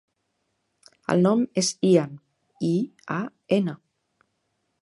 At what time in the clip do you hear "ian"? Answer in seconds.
1.89-2.17